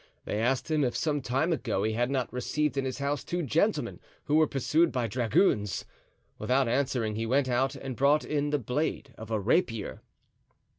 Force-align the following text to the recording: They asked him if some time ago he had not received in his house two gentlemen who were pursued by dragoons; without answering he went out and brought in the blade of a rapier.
They 0.25 0.39
asked 0.41 0.71
him 0.71 0.83
if 0.83 0.95
some 0.95 1.21
time 1.21 1.53
ago 1.53 1.83
he 1.83 1.93
had 1.93 2.09
not 2.09 2.33
received 2.33 2.75
in 2.75 2.85
his 2.85 2.97
house 2.97 3.23
two 3.23 3.43
gentlemen 3.43 3.99
who 4.23 4.33
were 4.33 4.47
pursued 4.47 4.91
by 4.91 5.05
dragoons; 5.05 5.85
without 6.39 6.67
answering 6.67 7.13
he 7.13 7.27
went 7.27 7.47
out 7.47 7.75
and 7.75 7.95
brought 7.95 8.25
in 8.25 8.49
the 8.49 8.57
blade 8.57 9.13
of 9.15 9.29
a 9.29 9.39
rapier. 9.39 10.01